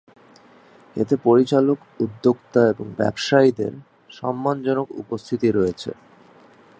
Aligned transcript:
এতে 0.95 1.15
পরিচালক, 1.23 1.79
উদ্যোক্তা 1.99 2.61
এবং 2.69 2.85
ব্যবসায়ীদের 2.97 3.73
সম্মানজনক 4.09 4.87
উপস্থিতি 4.99 5.47
রয়েছে। 5.51 5.91